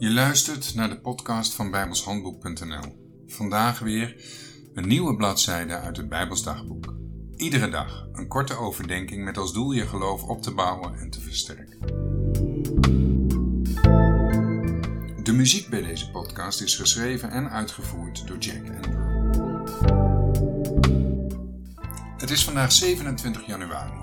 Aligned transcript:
Je 0.00 0.10
luistert 0.10 0.74
naar 0.74 0.88
de 0.88 1.00
podcast 1.00 1.54
van 1.54 1.70
bijbelshandboek.nl. 1.70 3.22
Vandaag 3.26 3.78
weer 3.78 4.24
een 4.74 4.88
nieuwe 4.88 5.16
bladzijde 5.16 5.76
uit 5.76 5.96
het 5.96 6.08
Bijbelsdagboek. 6.08 6.94
Iedere 7.36 7.68
dag 7.68 8.06
een 8.12 8.28
korte 8.28 8.56
overdenking 8.56 9.24
met 9.24 9.38
als 9.38 9.52
doel 9.52 9.72
je 9.72 9.86
geloof 9.86 10.22
op 10.22 10.42
te 10.42 10.54
bouwen 10.54 10.98
en 10.98 11.10
te 11.10 11.20
versterken. 11.20 11.78
De 15.22 15.32
muziek 15.32 15.68
bij 15.68 15.82
deze 15.82 16.10
podcast 16.10 16.60
is 16.60 16.76
geschreven 16.76 17.30
en 17.30 17.50
uitgevoerd 17.50 18.26
door 18.26 18.38
Jack 18.38 18.62
Andrew. 18.76 19.28
Het 22.16 22.30
is 22.30 22.44
vandaag 22.44 22.72
27 22.72 23.46
januari 23.46 24.00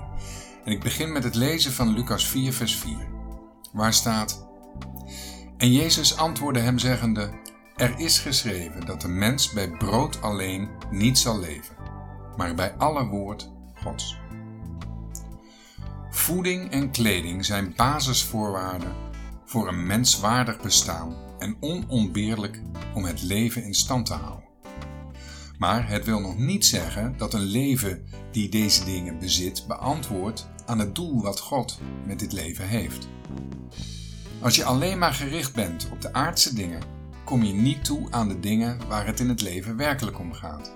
en 0.64 0.72
ik 0.72 0.80
begin 0.80 1.12
met 1.12 1.24
het 1.24 1.34
lezen 1.34 1.72
van 1.72 1.92
Lucas 1.92 2.26
4, 2.26 2.52
vers 2.52 2.76
4, 2.76 3.08
waar 3.72 3.92
staat: 3.92 4.46
En 5.58 5.72
Jezus 5.72 6.16
antwoordde 6.16 6.60
hem 6.60 6.78
zeggende: 6.78 7.30
Er 7.76 7.98
is 7.98 8.18
geschreven 8.18 8.86
dat 8.86 9.00
de 9.00 9.08
mens 9.08 9.52
bij 9.52 9.70
brood 9.70 10.22
alleen 10.22 10.68
niet 10.90 11.18
zal 11.18 11.38
leven, 11.38 11.76
maar 12.36 12.54
bij 12.54 12.74
alle 12.76 13.06
woord 13.06 13.50
Gods. 13.74 14.16
Voeding 16.10 16.70
en 16.70 16.90
kleding 16.90 17.44
zijn 17.44 17.72
basisvoorwaarden 17.76 18.92
voor 19.44 19.68
een 19.68 19.86
menswaardig 19.86 20.60
bestaan 20.60 21.16
en 21.38 21.56
onontbeerlijk 21.60 22.60
om 22.94 23.04
het 23.04 23.22
leven 23.22 23.64
in 23.64 23.74
stand 23.74 24.06
te 24.06 24.14
houden. 24.14 24.48
Maar 25.58 25.88
het 25.88 26.04
wil 26.04 26.20
nog 26.20 26.38
niet 26.38 26.66
zeggen 26.66 27.14
dat 27.16 27.34
een 27.34 27.40
leven 27.46 28.04
die 28.32 28.48
deze 28.48 28.84
dingen 28.84 29.18
bezit 29.18 29.64
beantwoordt 29.66 30.48
aan 30.66 30.78
het 30.78 30.94
doel 30.94 31.22
wat 31.22 31.40
God 31.40 31.80
met 32.06 32.18
dit 32.18 32.32
leven 32.32 32.68
heeft. 32.68 33.08
Als 34.40 34.56
je 34.56 34.64
alleen 34.64 34.98
maar 34.98 35.14
gericht 35.14 35.54
bent 35.54 35.88
op 35.92 36.00
de 36.00 36.12
aardse 36.12 36.54
dingen, 36.54 36.82
kom 37.24 37.42
je 37.42 37.52
niet 37.52 37.84
toe 37.84 38.06
aan 38.10 38.28
de 38.28 38.40
dingen 38.40 38.78
waar 38.88 39.06
het 39.06 39.20
in 39.20 39.28
het 39.28 39.40
leven 39.40 39.76
werkelijk 39.76 40.18
om 40.18 40.32
gaat. 40.32 40.72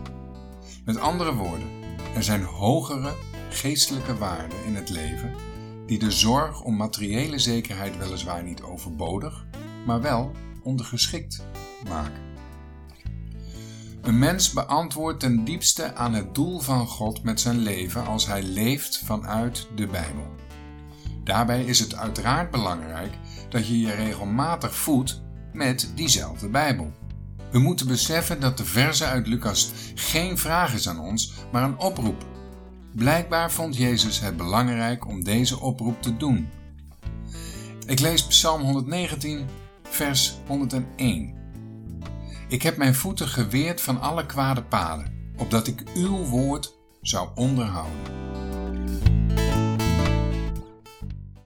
Met 0.85 0.99
andere 0.99 1.35
woorden, 1.35 1.69
er 2.15 2.23
zijn 2.23 2.43
hogere 2.43 3.15
geestelijke 3.51 4.17
waarden 4.19 4.65
in 4.65 4.75
het 4.75 4.91
leven 4.91 5.35
die 5.87 5.99
de 5.99 6.11
zorg 6.11 6.63
om 6.63 6.77
materiële 6.77 7.39
zekerheid 7.39 7.99
weliswaar 7.99 8.43
niet 8.43 8.63
overbodig, 8.63 9.47
maar 9.87 10.01
wel 10.01 10.33
ondergeschikt 10.63 11.45
maken. 11.89 12.31
Een 14.01 14.19
mens 14.19 14.53
beantwoordt 14.53 15.21
ten 15.21 15.45
diepste 15.45 15.95
aan 15.95 16.15
het 16.15 16.35
doel 16.35 16.61
van 16.61 16.87
God 16.87 17.23
met 17.23 17.41
zijn 17.41 17.59
leven 17.59 18.07
als 18.07 18.27
hij 18.27 18.43
leeft 18.43 19.03
vanuit 19.05 19.69
de 19.75 19.87
Bijbel. 19.87 20.27
Daarbij 21.25 21.65
is 21.65 21.79
het 21.79 21.97
uiteraard 21.97 22.51
belangrijk 22.51 23.13
dat 23.49 23.67
je 23.67 23.81
je 23.81 23.95
regelmatig 23.95 24.75
voedt 24.75 25.23
met 25.53 25.93
diezelfde 25.95 26.49
Bijbel. 26.49 26.93
We 27.51 27.59
moeten 27.59 27.87
beseffen 27.87 28.41
dat 28.41 28.57
de 28.57 28.65
verse 28.65 29.05
uit 29.05 29.27
Lucas 29.27 29.71
geen 29.95 30.39
vraag 30.39 30.75
is 30.75 30.89
aan 30.89 31.01
ons, 31.01 31.33
maar 31.53 31.63
een 31.63 31.79
oproep. 31.79 32.27
Blijkbaar 32.95 33.51
vond 33.51 33.77
Jezus 33.77 34.21
het 34.21 34.37
belangrijk 34.37 35.07
om 35.07 35.25
deze 35.25 35.61
oproep 35.61 36.03
te 36.03 36.17
doen. 36.17 36.49
Ik 37.87 38.01
lees 38.01 38.27
Psalm 38.27 38.63
119, 38.63 39.47
vers 39.83 40.35
101. 40.47 41.35
Ik 42.49 42.63
heb 42.63 42.77
mijn 42.77 42.95
voeten 42.95 43.29
geweerd 43.29 43.81
van 43.81 44.01
alle 44.01 44.27
kwade 44.27 44.63
paden, 44.63 45.33
opdat 45.37 45.67
ik 45.67 45.83
uw 45.95 46.17
woord 46.17 46.75
zou 47.01 47.29
onderhouden. 47.35 48.22